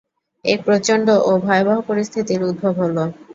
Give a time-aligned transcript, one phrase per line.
[0.45, 2.97] এক প্রচণ্ড ও ভয়াবহ পরিস্থিতির উদ্ভব হল।